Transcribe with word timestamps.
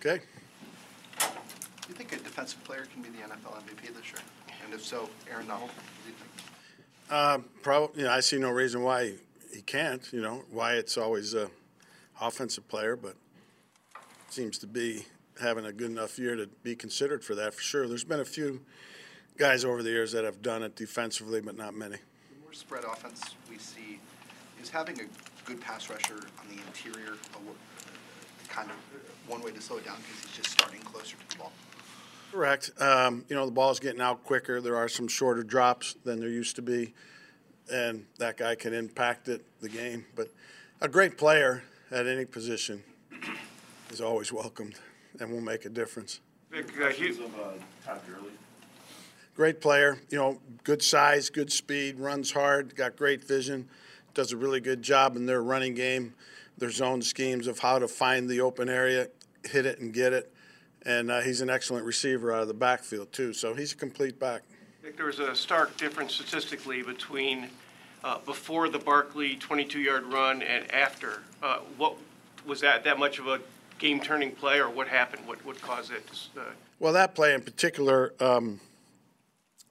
Okay? 0.00 0.22
Do 1.18 1.26
you 1.88 1.94
think 1.94 2.12
a 2.12 2.16
defensive 2.16 2.64
player 2.64 2.86
can 2.90 3.02
be 3.02 3.10
the 3.10 3.18
NFL 3.18 3.62
MVP 3.62 3.94
this 3.94 4.10
year? 4.10 4.22
And 4.64 4.72
if 4.72 4.82
so, 4.82 5.10
Aaron 5.30 5.46
Donald, 5.46 5.68
what 5.68 5.76
do 6.04 6.10
you 6.10 6.16
think? 6.16 6.30
Uh, 7.10 7.38
probably, 7.62 8.00
you 8.00 8.08
know, 8.08 8.12
I 8.14 8.20
see 8.20 8.38
no 8.38 8.48
reason 8.50 8.82
why 8.82 9.12
he 9.54 9.60
can't, 9.60 10.10
you 10.10 10.22
know, 10.22 10.44
why 10.50 10.74
it's 10.74 10.96
always 10.96 11.34
a 11.34 11.50
offensive 12.18 12.66
player, 12.66 12.96
but 12.96 13.14
seems 14.30 14.56
to 14.58 14.66
be 14.66 15.04
having 15.38 15.66
a 15.66 15.72
good 15.72 15.90
enough 15.90 16.18
year 16.18 16.34
to 16.34 16.46
be 16.62 16.74
considered 16.74 17.22
for 17.22 17.34
that 17.34 17.52
for 17.52 17.60
sure. 17.60 17.86
There's 17.86 18.04
been 18.04 18.20
a 18.20 18.24
few 18.24 18.62
guys 19.36 19.66
over 19.66 19.82
the 19.82 19.90
years 19.90 20.12
that 20.12 20.24
have 20.24 20.40
done 20.40 20.62
it 20.62 20.76
defensively, 20.76 21.42
but 21.42 21.58
not 21.58 21.74
many. 21.74 21.96
The 21.96 22.42
more 22.42 22.54
spread 22.54 22.84
offense 22.84 23.20
we 23.50 23.58
see, 23.58 24.00
is 24.62 24.70
having 24.70 24.98
a 24.98 25.04
good 25.44 25.60
pass 25.60 25.90
rusher 25.90 26.20
on 26.38 26.48
the 26.48 26.62
interior 26.66 27.16
kind 28.50 28.70
of 28.70 28.76
one 29.30 29.42
way 29.42 29.52
to 29.52 29.60
slow 29.60 29.76
it 29.78 29.84
down 29.84 29.96
because 29.98 30.24
he's 30.24 30.36
just 30.36 30.50
starting 30.50 30.80
closer 30.80 31.16
to 31.16 31.28
the 31.28 31.36
ball? 31.36 31.52
Correct. 32.32 32.70
Um, 32.80 33.24
you 33.28 33.36
know, 33.36 33.46
the 33.46 33.52
ball's 33.52 33.80
getting 33.80 34.00
out 34.00 34.24
quicker. 34.24 34.60
There 34.60 34.76
are 34.76 34.88
some 34.88 35.08
shorter 35.08 35.42
drops 35.42 35.94
than 36.04 36.20
there 36.20 36.28
used 36.28 36.56
to 36.56 36.62
be, 36.62 36.94
and 37.72 38.04
that 38.18 38.36
guy 38.36 38.54
can 38.54 38.74
impact 38.74 39.28
it, 39.28 39.44
the 39.60 39.68
game. 39.68 40.04
But 40.14 40.28
a 40.80 40.88
great 40.88 41.16
player 41.18 41.62
at 41.90 42.06
any 42.06 42.24
position 42.24 42.82
is 43.90 44.00
always 44.00 44.32
welcomed 44.32 44.76
and 45.18 45.30
will 45.30 45.40
make 45.40 45.64
a 45.64 45.68
difference. 45.68 46.20
Vic, 46.50 46.66
uh, 46.80 46.88
Hugh- 46.88 47.24
of 47.24 47.34
uh, 47.34 47.52
Todd 47.84 48.00
Gurley. 48.08 48.30
Great 49.36 49.60
player, 49.60 49.98
you 50.10 50.18
know, 50.18 50.38
good 50.64 50.82
size, 50.82 51.30
good 51.30 51.50
speed, 51.50 51.98
runs 51.98 52.30
hard, 52.32 52.76
got 52.76 52.96
great 52.96 53.24
vision, 53.24 53.68
does 54.14 54.32
a 54.32 54.36
really 54.36 54.60
good 54.60 54.82
job 54.82 55.16
in 55.16 55.26
their 55.26 55.42
running 55.42 55.74
game, 55.74 56.14
their 56.58 56.70
zone 56.70 57.02
schemes 57.02 57.46
of 57.46 57.58
how 57.58 57.78
to 57.78 57.88
find 57.88 58.28
the 58.28 58.40
open 58.40 58.68
area, 58.68 59.08
hit 59.44 59.66
it 59.66 59.78
and 59.78 59.92
get 59.92 60.12
it. 60.12 60.32
And 60.86 61.10
uh, 61.10 61.20
he's 61.20 61.40
an 61.40 61.50
excellent 61.50 61.84
receiver 61.84 62.32
out 62.32 62.42
of 62.42 62.48
the 62.48 62.54
backfield, 62.54 63.12
too. 63.12 63.32
So 63.32 63.54
he's 63.54 63.72
a 63.72 63.76
complete 63.76 64.18
back. 64.18 64.42
There 64.96 65.06
was 65.06 65.18
a 65.18 65.34
stark 65.34 65.76
difference 65.76 66.14
statistically 66.14 66.82
between 66.82 67.48
uh, 68.02 68.18
before 68.24 68.68
the 68.68 68.78
Barkley 68.78 69.36
22-yard 69.36 70.04
run 70.04 70.42
and 70.42 70.70
after. 70.72 71.22
Uh, 71.42 71.58
What, 71.76 71.96
was 72.46 72.60
that 72.62 72.84
that 72.84 72.98
much 72.98 73.18
of 73.18 73.26
a 73.26 73.40
game-turning 73.78 74.32
play, 74.32 74.58
or 74.58 74.70
what 74.70 74.88
happened? 74.88 75.26
What 75.26 75.44
what 75.44 75.60
caused 75.60 75.92
it? 75.92 76.02
Uh, 76.36 76.40
Well, 76.78 76.94
that 76.94 77.14
play 77.14 77.34
in 77.34 77.42
particular, 77.42 78.14
um, 78.20 78.60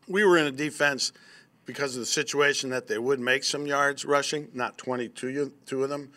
we 0.08 0.24
were 0.24 0.38
in 0.38 0.46
a 0.46 0.52
defense 0.52 1.12
because 1.70 1.96
of 1.96 2.00
the 2.00 2.06
situation 2.08 2.72
that 2.72 2.88
they 2.88 2.98
would 2.98 3.20
make 3.20 3.44
some 3.44 3.68
yards 3.68 4.04
rushing, 4.04 4.48
not 4.56 4.76
22 4.80 5.52
two 5.68 5.84
of 5.84 5.90
them. 5.92 6.12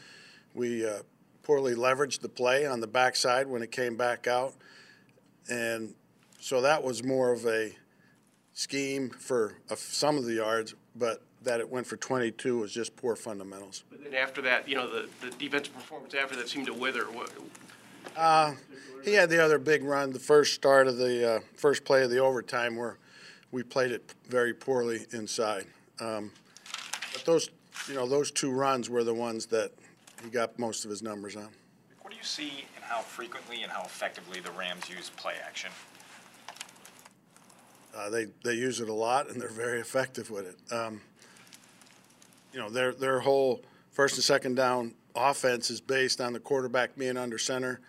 We 0.55 0.89
uh, 0.89 1.01
poorly 1.43 1.75
leveraged 1.75 2.21
the 2.23 2.31
play 2.31 2.65
on 2.65 2.81
the 2.81 2.87
backside 2.87 3.47
when 3.47 3.61
it 3.63 3.71
came 3.71 3.95
back 3.95 4.27
out. 4.27 4.55
And 5.51 5.93
so 6.41 6.63
that 6.63 6.83
was 6.83 7.05
more 7.05 7.33
of 7.33 7.45
a 7.45 7.77
scheme 8.55 9.11
for 9.11 9.53
uh, 9.71 9.75
some 9.77 10.17
of 10.17 10.25
the 10.25 10.37
yards, 10.37 10.75
but 10.97 11.23
that 11.43 11.61
it 11.61 11.69
went 11.69 11.87
for 11.87 11.99
22 11.99 12.57
was 12.57 12.73
just 12.73 12.97
poor 12.97 13.15
fundamentals. 13.15 13.85
But 13.91 14.05
then 14.05 14.15
after 14.15 14.41
that, 14.43 14.67
you 14.67 14.75
know, 14.75 14.89
the 14.89 15.07
the 15.21 15.31
defensive 15.37 15.75
performance 15.75 16.15
after 16.15 16.35
that 16.37 16.49
seemed 16.49 16.65
to 16.69 16.75
wither. 16.75 17.05
What- 17.05 17.31
He 19.05 19.13
had 19.13 19.29
the 19.29 19.45
other 19.45 19.59
big 19.59 19.85
run, 19.85 20.13
the 20.13 20.19
first 20.19 20.55
start 20.55 20.87
of 20.87 20.97
the 20.97 21.35
uh, 21.37 21.41
first 21.57 21.85
play 21.85 22.05
of 22.05 22.09
the 22.11 22.21
overtime, 22.21 22.75
where 22.77 22.97
we 23.53 23.63
played 23.63 23.93
it 23.93 24.15
very 24.29 24.53
poorly 24.53 25.07
inside. 25.13 25.67
Um, 26.01 26.33
but 27.13 27.25
those, 27.25 27.51
you 27.87 27.95
know, 27.95 28.09
those 28.09 28.31
two 28.31 28.51
runs 28.51 28.91
were 28.91 29.05
the 29.05 29.15
ones 29.15 29.47
that 29.47 29.71
he 30.25 30.31
got 30.31 30.59
most 30.59 30.85
of 30.85 30.91
his 30.91 31.03
numbers 31.03 31.37
on. 31.37 31.49
What 32.01 32.11
do 32.11 32.17
you 32.17 32.25
see 32.25 32.65
in 32.77 32.83
how 32.83 33.01
frequently 33.01 33.63
and 33.63 33.71
how 33.71 33.83
effectively 33.83 34.41
the 34.41 34.51
Rams 34.53 34.89
use 34.89 35.11
play 35.11 35.35
action? 35.45 35.71
Uh, 37.95 38.09
they 38.09 38.27
they 38.43 38.55
use 38.55 38.81
it 38.81 38.89
a 38.89 38.93
lot, 38.93 39.29
and 39.29 39.41
they're 39.41 39.51
very 39.51 39.79
effective 39.79 40.31
with 40.31 40.47
it. 40.47 40.75
Um, 40.75 41.03
you 42.53 42.59
know, 42.59 42.71
their 42.71 42.93
their 42.93 43.21
whole 43.21 43.61
first 43.91 44.17
and 44.17 44.25
second 44.25 44.55
down 44.55 44.95
offense 45.15 45.69
is 45.69 45.83
based 45.83 46.19
on 46.19 46.33
the 46.33 46.41
quarterback 46.41 46.97
being 46.97 47.19
under 47.19 47.37
center 47.37 47.81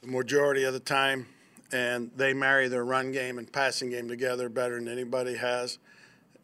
the 0.00 0.06
majority 0.06 0.64
of 0.64 0.72
the 0.72 0.80
time, 0.80 1.26
and 1.72 2.10
they 2.16 2.32
marry 2.32 2.68
their 2.68 2.84
run 2.84 3.12
game 3.12 3.38
and 3.38 3.50
passing 3.50 3.90
game 3.90 4.08
together 4.08 4.48
better 4.48 4.76
than 4.76 4.88
anybody 4.88 5.36
has, 5.36 5.78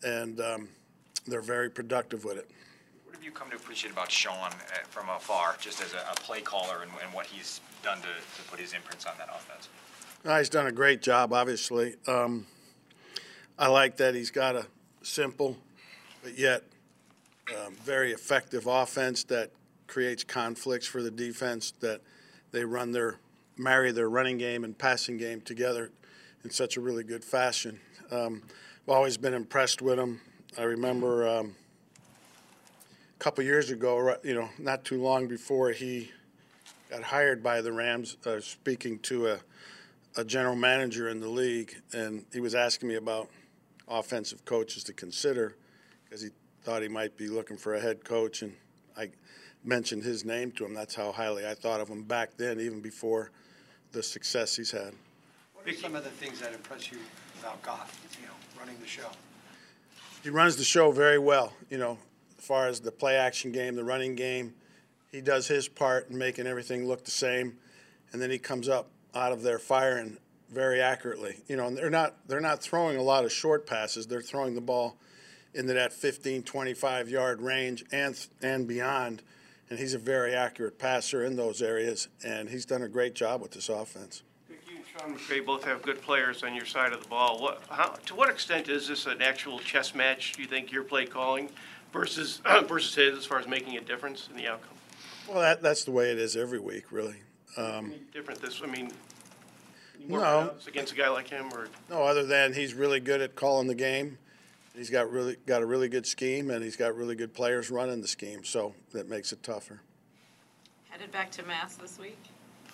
and 0.02 0.40
um, 0.40 0.68
they're 1.26 1.40
very 1.40 1.70
productive 1.70 2.24
with 2.24 2.38
it. 2.38 2.48
What 3.04 3.14
have 3.14 3.24
you 3.24 3.30
come 3.30 3.50
to 3.50 3.56
appreciate 3.56 3.92
about 3.92 4.10
Sean 4.10 4.52
uh, 4.52 4.52
from 4.88 5.08
afar, 5.08 5.56
just 5.60 5.82
as 5.82 5.94
a, 5.94 5.98
a 6.10 6.14
play 6.16 6.40
caller 6.40 6.82
and, 6.82 6.90
and 7.02 7.12
what 7.12 7.26
he's 7.26 7.60
done 7.82 7.98
to, 7.98 8.08
to 8.08 8.48
put 8.48 8.60
his 8.60 8.72
imprints 8.72 9.06
on 9.06 9.14
that 9.18 9.28
offense? 9.28 9.68
Uh, 10.24 10.38
he's 10.38 10.48
done 10.48 10.66
a 10.66 10.72
great 10.72 11.02
job, 11.02 11.32
obviously. 11.32 11.94
Um, 12.06 12.46
I 13.58 13.68
like 13.68 13.96
that 13.98 14.14
he's 14.14 14.30
got 14.30 14.56
a 14.56 14.66
simple, 15.02 15.56
but 16.22 16.38
yet 16.38 16.62
um, 17.50 17.74
very 17.74 18.12
effective 18.12 18.66
offense 18.66 19.24
that 19.24 19.50
creates 19.86 20.24
conflicts 20.24 20.86
for 20.86 21.02
the 21.02 21.10
defense. 21.10 21.72
That 21.80 22.00
they 22.50 22.64
run 22.64 22.92
their 22.92 23.16
marry 23.56 23.92
their 23.92 24.08
running 24.08 24.38
game 24.38 24.64
and 24.64 24.76
passing 24.76 25.16
game 25.16 25.40
together 25.40 25.90
in 26.44 26.50
such 26.50 26.76
a 26.76 26.80
really 26.80 27.04
good 27.04 27.24
fashion. 27.24 27.80
Um, 28.10 28.42
I've 28.84 28.94
always 28.94 29.16
been 29.16 29.34
impressed 29.34 29.82
with 29.82 29.98
him. 29.98 30.20
I 30.58 30.62
remember 30.62 31.28
um, 31.28 31.54
a 33.14 33.18
couple 33.18 33.44
years 33.44 33.70
ago, 33.70 34.16
you 34.22 34.34
know, 34.34 34.48
not 34.58 34.84
too 34.84 35.02
long 35.02 35.26
before 35.26 35.70
he 35.70 36.10
got 36.90 37.02
hired 37.02 37.42
by 37.42 37.60
the 37.60 37.72
Rams, 37.72 38.16
uh, 38.26 38.40
speaking 38.40 38.98
to 39.00 39.28
a 39.28 39.38
a 40.16 40.24
general 40.24 40.56
manager 40.56 41.08
in 41.08 41.20
the 41.20 41.28
league, 41.28 41.76
and 41.92 42.24
he 42.32 42.40
was 42.40 42.54
asking 42.54 42.88
me 42.88 42.94
about 42.94 43.28
offensive 43.86 44.44
coaches 44.44 44.82
to 44.84 44.92
consider 44.92 45.54
because 46.04 46.22
he 46.22 46.30
thought 46.64 46.82
he 46.82 46.88
might 46.88 47.16
be 47.16 47.28
looking 47.28 47.56
for 47.56 47.74
a 47.74 47.80
head 47.80 48.02
coach, 48.04 48.42
and 48.42 48.54
I 48.96 49.10
mentioned 49.62 50.02
his 50.02 50.24
name 50.24 50.52
to 50.52 50.64
him. 50.64 50.72
That's 50.72 50.94
how 50.94 51.12
highly 51.12 51.46
I 51.46 51.54
thought 51.54 51.80
of 51.80 51.88
him 51.88 52.02
back 52.02 52.36
then, 52.36 52.60
even 52.60 52.80
before 52.80 53.30
the 53.92 54.02
success 54.02 54.56
he's 54.56 54.70
had. 54.70 54.92
What 55.54 55.68
are 55.68 55.72
some 55.74 55.94
of 55.94 56.04
the 56.04 56.10
things 56.10 56.40
that 56.40 56.52
impress 56.52 56.90
you 56.90 56.98
about 57.40 57.62
Goff, 57.62 58.00
you 58.20 58.26
know, 58.26 58.32
running 58.58 58.78
the 58.80 58.86
show? 58.86 59.08
He 60.22 60.30
runs 60.30 60.56
the 60.56 60.64
show 60.64 60.90
very 60.90 61.18
well, 61.18 61.52
you 61.70 61.78
know, 61.78 61.98
as 62.38 62.44
far 62.44 62.66
as 62.68 62.80
the 62.80 62.92
play 62.92 63.16
action 63.16 63.52
game, 63.52 63.74
the 63.74 63.84
running 63.84 64.14
game. 64.14 64.54
He 65.12 65.20
does 65.20 65.48
his 65.48 65.68
part 65.68 66.10
in 66.10 66.18
making 66.18 66.46
everything 66.46 66.86
look 66.86 67.04
the 67.04 67.10
same, 67.10 67.58
and 68.12 68.20
then 68.20 68.30
he 68.30 68.38
comes 68.38 68.68
up 68.68 68.90
out 69.14 69.32
of 69.32 69.42
there 69.42 69.58
firing 69.58 70.18
very 70.50 70.80
accurately. 70.80 71.36
You 71.48 71.56
know, 71.56 71.66
and 71.66 71.76
they're 71.76 71.90
not 71.90 72.16
they're 72.28 72.40
not 72.40 72.62
throwing 72.62 72.96
a 72.96 73.02
lot 73.02 73.24
of 73.24 73.32
short 73.32 73.66
passes. 73.66 74.06
They're 74.06 74.22
throwing 74.22 74.54
the 74.54 74.60
ball 74.60 74.96
into 75.54 75.72
that 75.72 75.92
15, 75.92 76.42
25 76.42 77.08
yard 77.08 77.40
range 77.40 77.84
and 77.92 78.18
and 78.42 78.66
beyond. 78.66 79.22
And 79.68 79.78
he's 79.78 79.94
a 79.94 79.98
very 79.98 80.34
accurate 80.34 80.78
passer 80.78 81.24
in 81.24 81.36
those 81.36 81.60
areas, 81.60 82.08
and 82.24 82.48
he's 82.48 82.64
done 82.64 82.82
a 82.82 82.88
great 82.88 83.14
job 83.14 83.40
with 83.42 83.50
this 83.50 83.68
offense. 83.68 84.22
You 84.48 84.76
and 84.76 84.84
Sean 84.86 85.16
McVay 85.18 85.44
both 85.44 85.64
have 85.64 85.82
good 85.82 86.00
players 86.00 86.44
on 86.44 86.54
your 86.54 86.66
side 86.66 86.92
of 86.92 87.02
the 87.02 87.08
ball. 87.08 87.42
What, 87.42 87.62
how, 87.68 87.94
to 88.06 88.14
what 88.14 88.30
extent 88.30 88.68
is 88.68 88.86
this 88.86 89.06
an 89.06 89.20
actual 89.22 89.58
chess 89.58 89.92
match, 89.94 90.34
do 90.34 90.42
you 90.42 90.48
think, 90.48 90.70
your 90.70 90.84
play 90.84 91.04
calling 91.04 91.50
versus, 91.92 92.40
versus 92.68 92.94
his, 92.94 93.18
as 93.18 93.24
far 93.26 93.40
as 93.40 93.48
making 93.48 93.76
a 93.76 93.80
difference 93.80 94.28
in 94.30 94.36
the 94.36 94.46
outcome? 94.46 94.74
Well, 95.28 95.40
that, 95.40 95.62
that's 95.62 95.82
the 95.82 95.90
way 95.90 96.12
it 96.12 96.18
is 96.18 96.36
every 96.36 96.60
week, 96.60 96.92
really. 96.92 97.16
Um, 97.56 97.92
Different 98.12 98.40
this, 98.40 98.60
I 98.62 98.66
mean, 98.66 98.92
more 100.06 100.20
No. 100.20 100.52
against 100.68 100.92
a 100.92 100.96
guy 100.96 101.08
like 101.08 101.26
him, 101.26 101.46
or? 101.52 101.66
No, 101.90 102.04
other 102.04 102.24
than 102.24 102.52
he's 102.52 102.72
really 102.72 103.00
good 103.00 103.20
at 103.20 103.34
calling 103.34 103.66
the 103.66 103.74
game. 103.74 104.18
He's 104.76 104.90
got 104.90 105.10
really 105.10 105.36
got 105.46 105.62
a 105.62 105.66
really 105.66 105.88
good 105.88 106.06
scheme, 106.06 106.50
and 106.50 106.62
he's 106.62 106.76
got 106.76 106.94
really 106.94 107.14
good 107.14 107.32
players 107.32 107.70
running 107.70 108.02
the 108.02 108.08
scheme. 108.08 108.44
So 108.44 108.74
that 108.92 109.08
makes 109.08 109.32
it 109.32 109.42
tougher. 109.42 109.80
Headed 110.90 111.10
back 111.10 111.30
to 111.32 111.42
Mass 111.44 111.76
this 111.76 111.98
week? 111.98 112.18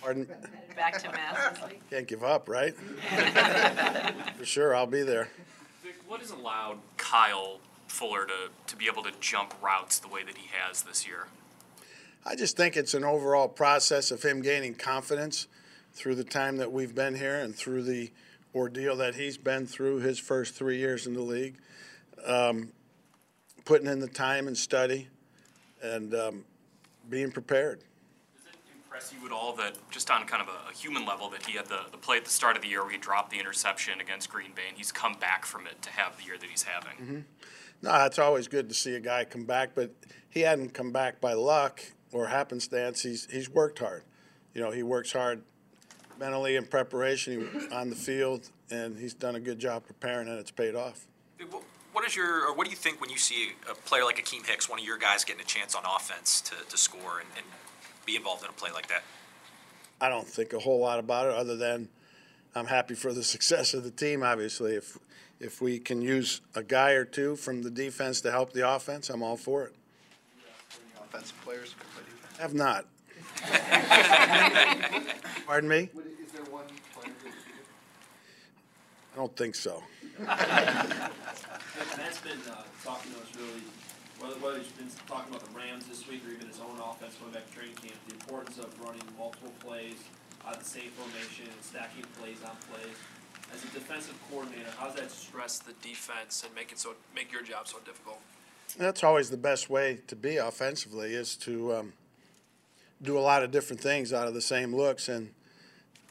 Pardon? 0.01 0.27
Headed 0.27 0.77
back 0.77 1.01
to 1.03 1.11
Mass 1.11 1.59
this 1.59 1.69
week? 1.69 1.81
Can't 1.91 2.09
give 2.09 2.25
up, 2.25 2.49
right? 2.49 2.75
For 4.37 4.45
sure, 4.45 4.75
I'll 4.75 4.87
be 4.87 5.03
there. 5.03 5.28
Vic, 5.83 5.95
what 6.09 6.21
has 6.21 6.33
allowed 6.33 6.78
Kyle 6.97 7.60
Fuller 7.87 8.27
to, 8.27 8.51
to 8.66 8.77
be 8.77 8.87
able 8.87 9.05
to 9.05 9.13
jump 9.21 9.55
routes 9.63 10.01
the 10.01 10.09
way 10.09 10.25
that 10.25 10.37
he 10.37 10.48
has 10.53 10.83
this 10.83 11.07
year? 11.07 11.28
I 12.27 12.34
just 12.34 12.57
think 12.57 12.77
it's 12.77 12.95
an 12.95 13.05
overall 13.05 13.48
process 13.48 14.10
of 14.10 14.25
him 14.25 14.43
gaining 14.43 14.75
confidence 14.75 15.47
through 15.93 16.16
the 16.16 16.25
time 16.25 16.57
that 16.57 16.72
we've 16.72 16.95
been 16.95 17.15
here 17.15 17.37
and 17.37 17.55
through 17.55 17.84
the 17.84 18.10
ordeal 18.55 18.97
that 18.97 19.15
he's 19.15 19.39
been 19.39 19.66
through 19.66 19.98
his 19.98 20.19
first 20.19 20.55
three 20.55 20.78
years 20.78 21.07
in 21.07 21.15
the 21.15 21.22
league. 21.22 21.57
Um, 22.27 22.72
putting 23.65 23.86
in 23.86 24.01
the 24.01 24.09
time 24.09 24.47
and 24.48 24.57
study 24.57 25.09
and 25.83 26.15
um, 26.15 26.45
being 27.09 27.30
prepared. 27.30 27.80
Does 28.34 28.47
it 28.47 28.59
impress 28.74 29.13
you 29.13 29.24
at 29.27 29.33
all 29.33 29.54
that, 29.57 29.77
just 29.91 30.10
on 30.10 30.27
kind 30.27 30.42
of 30.42 30.48
a, 30.48 30.71
a 30.71 30.74
human 30.74 31.07
level, 31.07 31.28
that 31.30 31.47
he 31.47 31.57
had 31.57 31.66
the, 31.66 31.80
the 31.91 31.97
play 31.97 32.16
at 32.16 32.24
the 32.24 32.30
start 32.30 32.57
of 32.57 32.63
the 32.63 32.69
year 32.69 32.83
where 32.83 32.91
he 32.91 32.98
dropped 32.98 33.30
the 33.30 33.39
interception 33.39 34.01
against 34.01 34.30
Green 34.30 34.53
Bay 34.54 34.63
and 34.69 34.77
he's 34.77 34.92
come 34.92 35.15
back 35.15 35.45
from 35.45 35.66
it 35.66 35.80
to 35.83 35.91
have 35.91 36.16
the 36.16 36.24
year 36.24 36.36
that 36.39 36.48
he's 36.48 36.65
having? 36.65 37.24
No, 37.83 38.04
it's 38.04 38.19
always 38.19 38.48
good 38.48 38.69
to 38.69 38.74
see 38.74 38.95
a 38.95 39.01
guy 39.01 39.24
come 39.24 39.45
back, 39.45 39.71
but 39.74 39.92
he 40.28 40.41
hadn't 40.41 40.72
come 40.72 40.92
back 40.92 41.21
by 41.21 41.33
luck 41.33 41.83
or 42.13 42.28
happenstance. 42.28 43.03
He's 43.03 43.27
he's 43.30 43.51
worked 43.51 43.80
hard. 43.80 44.04
You 44.54 44.60
know, 44.60 44.71
he 44.71 44.83
works 44.83 45.13
hard 45.13 45.42
mentally 46.19 46.57
in 46.57 46.66
preparation, 46.66 47.69
on 47.72 47.91
the 47.91 47.97
field, 47.97 48.48
and 48.71 48.97
he's 48.97 49.15
done 49.15 49.34
a 49.34 49.41
good 49.41 49.59
job 49.59 49.84
preparing, 49.84 50.28
and 50.28 50.39
it's 50.39 50.53
paid 50.53 50.77
off. 50.77 51.07
Wh- 51.92 51.94
What 51.94 52.06
is 52.06 52.16
your, 52.16 52.48
or 52.48 52.54
what 52.54 52.65
do 52.65 52.71
you 52.71 52.77
think 52.77 53.00
when 53.00 53.10
you 53.10 53.18
see 53.18 53.50
a 53.71 53.74
player 53.74 54.04
like 54.04 54.22
Akiem 54.22 54.47
Hicks, 54.47 54.68
one 54.68 54.78
of 54.78 54.84
your 54.84 54.98
guys, 54.98 55.24
getting 55.24 55.42
a 55.42 55.47
chance 55.47 55.74
on 55.74 55.83
offense 55.84 56.41
to, 56.42 56.54
to 56.68 56.77
score 56.77 57.18
and, 57.21 57.28
and 57.36 57.44
be 58.06 58.16
involved 58.16 58.44
in 58.44 58.50
a 58.50 58.53
play 58.53 58.71
like 58.72 58.89
that? 58.89 59.03
I 60.00 60.09
don't 60.09 60.27
think 60.27 60.53
a 60.53 60.59
whole 60.59 60.80
lot 60.80 60.98
about 60.98 61.28
it, 61.28 61.34
other 61.34 61.56
than 61.56 61.89
I'm 62.54 62.66
happy 62.66 62.94
for 62.94 63.12
the 63.12 63.22
success 63.24 63.74
of 63.74 63.84
the 63.84 63.91
team, 63.91 64.22
obviously. 64.22 64.74
If, 64.74 64.98
if 65.41 65.60
we 65.60 65.78
can 65.78 66.03
use 66.03 66.41
a 66.54 66.62
guy 66.62 66.92
or 66.92 67.04
two 67.04 67.36
from 67.36 67.62
the 67.62 67.71
defense 67.71 68.21
to 68.22 68.30
help 68.30 68.53
the 68.53 68.68
offense, 68.68 69.10
I'm 69.10 69.22
all 69.22 69.36
for 69.36 69.65
it. 69.65 69.74
Any 70.74 71.04
Offensive 71.04 71.41
players 71.45 71.74
could 71.78 71.88
play. 71.92 72.42
Have 72.42 72.54
not. 72.54 72.86
Pardon 75.47 75.68
me? 75.68 75.91
Is 76.24 76.33
there 76.33 76.45
one 76.45 76.65
player 76.95 77.12
I 79.12 79.16
don't 79.16 79.36
think 79.36 79.54
so. 79.54 79.83
Matt's 81.78 82.21
been 82.21 82.41
uh, 82.51 82.63
talking 82.84 83.13
to 83.13 83.19
us 83.19 83.30
really, 83.36 83.65
whether, 84.21 84.36
whether 84.45 84.59
he's 84.59 84.72
been 84.72 84.91
talking 85.09 85.33
about 85.33 85.45
the 85.47 85.57
Rams 85.57 85.86
this 85.86 86.07
week 86.07 86.21
or 86.28 86.33
even 86.33 86.47
his 86.47 86.60
own 86.60 86.77
offense 86.78 87.16
going 87.16 87.33
back 87.33 87.48
to 87.48 87.53
training 87.57 87.77
camp, 87.77 87.97
the 88.09 88.15
importance 88.15 88.59
of 88.59 88.69
running 88.80 89.03
multiple 89.16 89.53
plays 89.60 89.97
out 90.47 90.57
of 90.57 90.63
the 90.63 90.69
same 90.69 90.91
formation 90.92 91.48
stacking 91.63 92.04
plays 92.21 92.36
on 92.45 92.57
plays. 92.69 92.97
As 93.54 93.65
a 93.65 93.69
defensive 93.69 94.16
coordinator, 94.30 94.69
how 94.78 94.86
does 94.86 94.97
that 94.97 95.10
stress 95.10 95.59
the 95.59 95.72
defense 95.83 96.42
and 96.45 96.54
make 96.54 96.72
it 96.72 96.78
so, 96.78 96.95
make 97.15 97.33
your 97.33 97.42
job 97.42 97.69
so 97.69 97.78
difficult? 97.84 98.21
That's 98.78 99.04
always 99.04 99.30
the 99.30 99.36
best 99.36 99.69
way 99.69 99.98
to 100.07 100.16
be 100.16 100.36
offensively 100.36 101.15
is 101.15 101.36
to 101.36 101.74
um, 101.74 101.92
do 103.03 103.19
a 103.19 103.21
lot 103.21 103.42
of 103.42 103.51
different 103.51 103.80
things 103.80 104.13
out 104.13 104.27
of 104.27 104.34
the 104.34 104.41
same 104.41 104.74
looks 104.74 105.09
and 105.09 105.30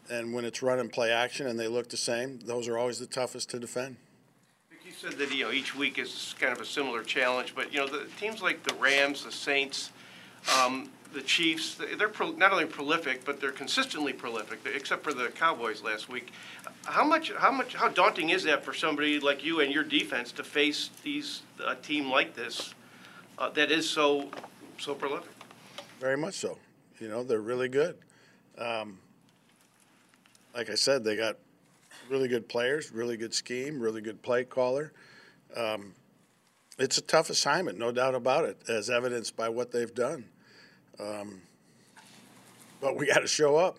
and 0.10 0.34
when 0.34 0.44
it's 0.44 0.62
run 0.62 0.78
and 0.78 0.92
play 0.92 1.10
action 1.10 1.48
and 1.48 1.58
they 1.58 1.70
look 1.70 1.88
the 1.88 1.96
same, 1.96 2.40
those 2.40 2.68
are 2.68 2.78
always 2.78 3.00
the 3.00 3.06
toughest 3.06 3.50
to 3.52 3.60
defend. 3.60 3.96
Said 5.02 5.14
that, 5.14 5.34
you 5.34 5.46
know, 5.46 5.52
each 5.52 5.76
week 5.76 5.98
is 5.98 6.36
kind 6.40 6.54
of 6.54 6.62
a 6.62 6.66
similar 6.66 7.02
challenge, 7.02 7.56
but, 7.56 7.74
you 7.74 7.80
know, 7.80 7.88
the 7.88 8.06
teams 8.20 8.40
like 8.40 8.62
the 8.62 8.76
Rams, 8.76 9.26
the 9.26 9.32
Saints, 9.32 9.90
um, 10.60 10.92
the 11.12 11.24
Chiefs, 11.24 11.76
they're 11.98 12.08
pro- 12.08 12.34
not 12.34 12.52
only 12.52 12.68
prolific, 12.68 13.26
but 13.26 13.42
they're 13.42 13.52
consistently 13.52 14.14
prolific, 14.14 14.60
except 14.76 15.04
for 15.04 15.12
the 15.12 15.30
Cowboys 15.30 15.82
last 15.82 16.08
week. 16.08 16.32
How 16.86 17.04
much, 17.04 17.32
how 17.32 17.52
much, 17.52 17.74
how 17.74 17.88
daunting 17.88 18.30
is 18.30 18.44
that 18.44 18.64
for 18.64 18.76
somebody 18.76 19.20
like 19.20 19.44
you 19.44 19.62
and 19.62 19.74
your 19.74 19.84
defense 19.84 20.32
to 20.34 20.44
face 20.44 20.92
these, 21.02 21.42
a 21.66 21.74
team 21.74 22.12
like 22.12 22.36
this 22.36 22.76
uh, 23.40 23.50
that 23.50 23.72
is 23.72 23.90
so, 23.90 24.30
so 24.78 24.94
prolific? 24.94 25.32
Very 26.00 26.18
much 26.18 26.36
so. 26.36 26.60
You 27.00 27.08
know, 27.08 27.24
they're 27.24 27.42
really 27.42 27.70
good. 27.70 27.98
Um, 28.56 29.00
like 30.54 30.70
I 30.70 30.76
said, 30.76 31.04
they 31.04 31.16
got 31.16 31.38
really 32.12 32.28
good 32.28 32.50
players, 32.50 32.92
really 32.92 33.16
good 33.16 33.34
scheme, 33.34 33.80
really 33.80 34.02
good 34.02 34.22
play 34.22 34.44
caller. 34.44 34.92
Um, 35.56 35.94
it's 36.78 36.98
a 36.98 37.02
tough 37.02 37.30
assignment, 37.30 37.80
no 37.80 37.92
doubt 37.92 38.16
about 38.16 38.44
it, 38.44 38.58
as 38.68 38.90
evidenced 38.90 39.38
by 39.38 39.48
what 39.48 39.72
they've 39.72 39.94
done. 39.94 40.26
Um, 41.00 41.42
but 42.82 42.98
we 42.98 43.08
got 43.08 43.20
to 43.20 43.28
show 43.28 43.56
up. 43.56 43.78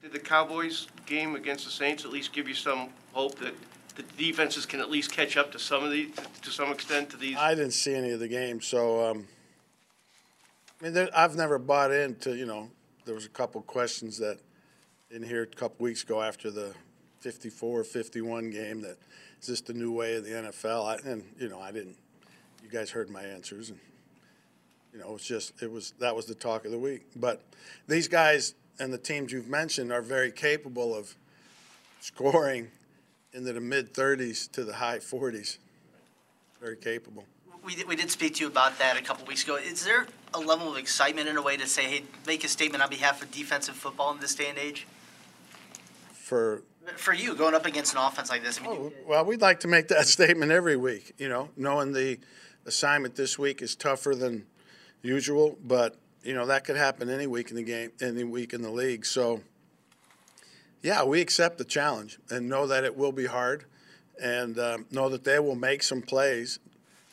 Did 0.00 0.12
the 0.12 0.18
Cowboys 0.18 0.88
game 1.04 1.36
against 1.36 1.66
the 1.66 1.70
Saints 1.70 2.04
at 2.06 2.10
least 2.10 2.32
give 2.32 2.48
you 2.48 2.54
some 2.54 2.88
hope 3.12 3.38
that 3.40 3.54
the 3.96 4.02
defenses 4.16 4.64
can 4.64 4.80
at 4.80 4.90
least 4.90 5.12
catch 5.12 5.36
up 5.36 5.52
to 5.52 5.58
some 5.58 5.84
of 5.84 5.90
the, 5.90 6.08
to 6.40 6.50
some 6.50 6.72
extent 6.72 7.10
to 7.10 7.18
these? 7.18 7.36
I 7.36 7.54
didn't 7.54 7.72
see 7.72 7.94
any 7.94 8.12
of 8.12 8.20
the 8.20 8.28
game, 8.28 8.62
so 8.62 9.10
um, 9.10 9.28
I 10.80 10.84
mean, 10.84 10.94
there, 10.94 11.10
I've 11.14 11.36
never 11.36 11.58
bought 11.58 11.92
into. 11.92 12.34
You 12.34 12.46
know, 12.46 12.70
there 13.04 13.14
was 13.14 13.26
a 13.26 13.30
couple 13.30 13.60
questions 13.60 14.16
that 14.18 14.38
in 15.10 15.22
here 15.22 15.42
a 15.42 15.46
couple 15.46 15.84
weeks 15.84 16.02
ago 16.02 16.22
after 16.22 16.50
the 16.50 16.72
54-51 17.22 18.52
game 18.52 18.80
that 18.82 18.96
is 19.40 19.46
this 19.46 19.60
the 19.60 19.72
new 19.72 19.92
way 19.92 20.16
of 20.16 20.24
the 20.24 20.30
NFL? 20.30 20.86
I, 20.86 21.08
and 21.08 21.24
you 21.38 21.48
know, 21.48 21.60
I 21.60 21.72
didn't. 21.72 21.96
You 22.62 22.68
guys 22.70 22.90
heard 22.90 23.08
my 23.08 23.22
answers, 23.22 23.70
and 23.70 23.78
you 24.92 25.00
know, 25.00 25.14
it's 25.14 25.26
just 25.26 25.62
it 25.62 25.70
was 25.70 25.94
that 25.98 26.14
was 26.14 26.26
the 26.26 26.34
talk 26.34 26.64
of 26.64 26.70
the 26.70 26.78
week. 26.78 27.06
But 27.16 27.42
these 27.88 28.06
guys 28.06 28.54
and 28.78 28.92
the 28.92 28.98
teams 28.98 29.32
you've 29.32 29.48
mentioned 29.48 29.92
are 29.92 30.02
very 30.02 30.30
capable 30.30 30.94
of 30.94 31.14
scoring 32.00 32.68
into 33.32 33.52
the 33.52 33.60
mid 33.60 33.94
30s 33.94 34.50
to 34.52 34.64
the 34.64 34.74
high 34.74 34.98
40s. 34.98 35.58
Very 36.60 36.76
capable. 36.76 37.24
We 37.64 37.74
did, 37.74 37.88
we 37.88 37.96
did 37.96 38.10
speak 38.10 38.36
to 38.36 38.40
you 38.40 38.46
about 38.48 38.78
that 38.78 38.96
a 38.96 39.02
couple 39.02 39.26
weeks 39.26 39.44
ago. 39.44 39.56
Is 39.56 39.84
there 39.84 40.06
a 40.32 40.40
level 40.40 40.70
of 40.70 40.78
excitement 40.78 41.28
in 41.28 41.36
a 41.36 41.42
way 41.42 41.58
to 41.58 41.66
say, 41.66 41.84
hey, 41.84 42.02
make 42.26 42.42
a 42.42 42.48
statement 42.48 42.82
on 42.82 42.88
behalf 42.88 43.22
of 43.22 43.30
defensive 43.30 43.74
football 43.74 44.12
in 44.12 44.20
this 44.20 44.34
day 44.34 44.48
and 44.48 44.58
age? 44.58 44.86
For 46.12 46.62
For 46.96 47.12
you, 47.12 47.34
going 47.34 47.54
up 47.54 47.66
against 47.66 47.92
an 47.94 48.00
offense 48.00 48.30
like 48.30 48.42
this, 48.42 48.58
I 48.58 48.62
mean, 48.62 48.72
oh, 48.72 48.92
well, 49.06 49.24
we'd 49.24 49.42
like 49.42 49.60
to 49.60 49.68
make 49.68 49.88
that 49.88 50.06
statement 50.06 50.50
every 50.50 50.76
week. 50.76 51.12
You 51.18 51.28
know, 51.28 51.50
knowing 51.56 51.92
the 51.92 52.18
assignment 52.66 53.16
this 53.16 53.38
week 53.38 53.62
is 53.62 53.74
tougher 53.76 54.14
than 54.14 54.46
usual, 55.02 55.58
but 55.62 55.96
you 56.22 56.34
know 56.34 56.46
that 56.46 56.64
could 56.64 56.76
happen 56.76 57.10
any 57.10 57.26
week 57.26 57.50
in 57.50 57.56
the 57.56 57.62
game, 57.62 57.92
any 58.00 58.24
week 58.24 58.52
in 58.52 58.62
the 58.62 58.70
league. 58.70 59.04
So, 59.04 59.42
yeah, 60.82 61.04
we 61.04 61.20
accept 61.20 61.58
the 61.58 61.64
challenge 61.64 62.18
and 62.30 62.48
know 62.48 62.66
that 62.66 62.84
it 62.84 62.96
will 62.96 63.12
be 63.12 63.26
hard, 63.26 63.64
and 64.20 64.58
um, 64.58 64.86
know 64.90 65.08
that 65.10 65.24
they 65.24 65.38
will 65.38 65.56
make 65.56 65.82
some 65.82 66.00
plays, 66.00 66.58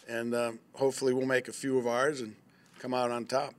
and 0.07 0.33
um, 0.33 0.59
hopefully 0.73 1.13
we'll 1.13 1.27
make 1.27 1.47
a 1.47 1.53
few 1.53 1.77
of 1.77 1.87
ours 1.87 2.21
and 2.21 2.35
come 2.79 2.93
out 2.93 3.11
on 3.11 3.25
top. 3.25 3.53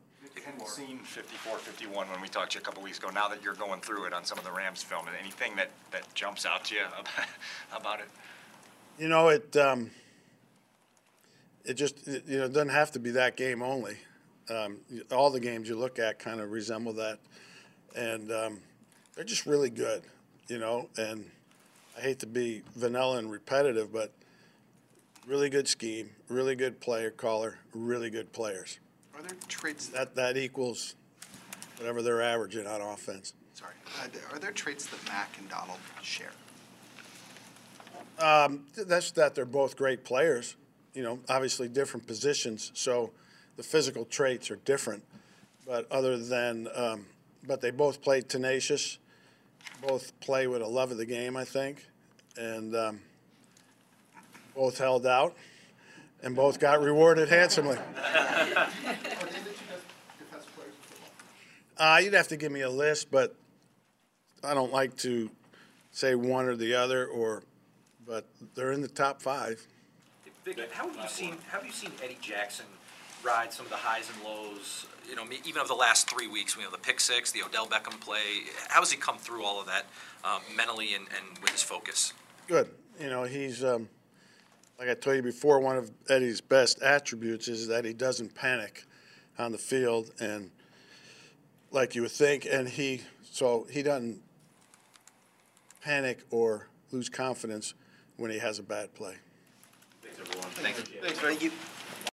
Scene 0.66 0.98
54, 0.98 1.58
51, 1.58 2.08
when 2.10 2.20
we 2.20 2.28
talked 2.28 2.52
to 2.52 2.58
you 2.58 2.62
a 2.62 2.64
couple 2.64 2.82
weeks 2.82 2.98
ago, 2.98 3.10
now 3.10 3.28
that 3.28 3.42
you're 3.42 3.54
going 3.54 3.80
through 3.80 4.04
it 4.06 4.12
on 4.12 4.24
some 4.24 4.38
of 4.38 4.44
the 4.44 4.50
Rams 4.50 4.82
film, 4.82 5.06
anything 5.20 5.56
that, 5.56 5.70
that 5.90 6.12
jumps 6.14 6.46
out 6.46 6.64
to 6.66 6.74
you 6.74 6.80
about, 6.98 7.28
about 7.80 8.00
it? 8.00 8.06
You 8.98 9.08
know, 9.08 9.28
it 9.28 9.56
um, 9.56 9.90
it 11.64 11.74
just 11.74 12.08
it, 12.08 12.24
you 12.26 12.38
know 12.38 12.46
it 12.46 12.52
doesn't 12.52 12.70
have 12.70 12.90
to 12.92 12.98
be 12.98 13.10
that 13.12 13.36
game 13.36 13.62
only. 13.62 13.96
Um, 14.50 14.78
all 15.12 15.30
the 15.30 15.40
games 15.40 15.68
you 15.68 15.76
look 15.76 15.98
at 15.98 16.18
kind 16.18 16.40
of 16.40 16.50
resemble 16.50 16.94
that, 16.94 17.18
and 17.94 18.32
um, 18.32 18.58
they're 19.14 19.24
just 19.24 19.46
really 19.46 19.70
good. 19.70 20.02
You 20.48 20.58
know, 20.58 20.88
and 20.96 21.24
I 21.96 22.00
hate 22.00 22.18
to 22.20 22.26
be 22.26 22.62
vanilla 22.74 23.18
and 23.18 23.30
repetitive, 23.30 23.92
but 23.92 24.12
really 25.26 25.50
good 25.50 25.68
scheme, 25.68 26.10
really 26.28 26.56
good 26.56 26.80
player 26.80 27.10
caller, 27.10 27.58
really 27.74 28.10
good 28.10 28.32
players. 28.32 28.78
Are 29.18 29.22
there 29.22 29.36
traits, 29.48 29.88
That 29.88 30.14
that 30.14 30.36
equals 30.36 30.94
whatever 31.76 32.02
they're 32.02 32.22
averaging 32.22 32.66
on 32.68 32.80
offense. 32.80 33.32
sorry, 33.52 33.74
uh, 34.00 34.34
are 34.34 34.38
there 34.38 34.52
traits 34.52 34.86
that 34.86 35.04
Mack 35.06 35.36
and 35.38 35.48
Donald 35.48 35.78
share? 36.02 36.30
Um, 38.20 38.64
that's 38.76 39.10
that 39.12 39.34
they're 39.34 39.44
both 39.44 39.76
great 39.76 40.04
players. 40.04 40.54
You 40.94 41.02
know, 41.02 41.18
obviously 41.28 41.68
different 41.68 42.06
positions, 42.06 42.70
so 42.74 43.10
the 43.56 43.62
physical 43.62 44.04
traits 44.04 44.50
are 44.50 44.56
different. 44.64 45.02
But 45.66 45.90
other 45.90 46.16
than, 46.16 46.68
um, 46.74 47.06
but 47.46 47.60
they 47.60 47.70
both 47.70 48.00
play 48.00 48.20
tenacious, 48.20 48.98
both 49.86 50.18
play 50.20 50.46
with 50.46 50.62
a 50.62 50.66
love 50.66 50.92
of 50.92 50.96
the 50.96 51.06
game, 51.06 51.36
I 51.36 51.44
think, 51.44 51.86
and 52.36 52.74
um, 52.74 53.00
both 54.54 54.78
held 54.78 55.06
out, 55.06 55.36
and 56.22 56.34
both 56.34 56.58
got 56.58 56.80
rewarded 56.80 57.28
handsomely. 57.28 57.76
Are 58.08 58.16
they 58.16 58.54
the 58.54 59.50
two 59.50 59.66
best 59.68 59.84
defensive 60.18 60.54
players 60.56 60.74
in 60.74 60.82
football? 60.82 61.10
Uh, 61.78 62.00
you'd 62.02 62.14
have 62.14 62.28
to 62.28 62.36
give 62.36 62.50
me 62.50 62.62
a 62.62 62.70
list, 62.70 63.10
but 63.10 63.36
I 64.42 64.52
don't 64.54 64.72
like 64.72 64.96
to 64.98 65.30
say 65.92 66.14
one 66.14 66.46
or 66.46 66.56
the 66.56 66.74
other, 66.74 67.06
or, 67.06 67.42
but 68.06 68.26
they're 68.54 68.72
in 68.72 68.82
the 68.82 68.88
top 68.88 69.22
five. 69.22 69.64
Vic, 70.44 70.72
how 70.72 70.88
have 70.88 70.96
you 70.96 71.08
seen, 71.08 71.36
how 71.48 71.58
have 71.58 71.66
you 71.66 71.72
seen 71.72 71.92
Eddie 72.02 72.18
Jackson 72.20 72.64
ride 73.22 73.52
some 73.52 73.66
of 73.66 73.70
the 73.70 73.76
highs 73.76 74.10
and 74.10 74.24
lows, 74.24 74.86
you 75.08 75.14
know, 75.14 75.24
even 75.44 75.60
of 75.60 75.68
the 75.68 75.74
last 75.74 76.10
three 76.10 76.26
weeks, 76.26 76.56
we 76.56 76.64
know, 76.64 76.70
the 76.70 76.78
pick 76.78 77.00
six, 77.00 77.30
the 77.30 77.42
Odell 77.42 77.66
Beckham 77.66 78.00
play? 78.00 78.44
How 78.68 78.80
has 78.80 78.90
he 78.90 78.96
come 78.96 79.18
through 79.18 79.44
all 79.44 79.60
of 79.60 79.66
that 79.66 79.84
um, 80.24 80.40
mentally 80.56 80.94
and, 80.94 81.06
and 81.16 81.38
with 81.40 81.50
his 81.50 81.62
focus? 81.62 82.12
Good. 82.46 82.70
You 83.00 83.10
know, 83.10 83.24
he's, 83.24 83.62
um, 83.62 83.88
like 84.78 84.88
I 84.88 84.94
told 84.94 85.16
you 85.16 85.22
before, 85.22 85.60
one 85.60 85.76
of 85.76 85.90
Eddie's 86.08 86.40
best 86.40 86.82
attributes 86.82 87.46
is 87.46 87.68
that 87.68 87.84
he 87.84 87.92
doesn't 87.92 88.34
panic 88.34 88.84
on 89.38 89.52
the 89.52 89.58
field 89.58 90.10
and 90.18 90.50
like 91.70 91.94
you 91.94 92.02
would 92.02 92.10
think, 92.10 92.46
and 92.50 92.68
he, 92.68 93.02
so 93.30 93.66
he 93.70 93.82
doesn't 93.82 94.22
panic 95.82 96.20
or 96.30 96.68
lose 96.92 97.08
confidence 97.08 97.74
when 98.16 98.30
he 98.30 98.38
has 98.38 98.58
a 98.58 98.62
bad 98.62 98.94
play. 98.94 99.14
Thanks, 100.02 100.80
Vic. 100.80 101.16
thank 101.16 101.42
you. 101.42 101.50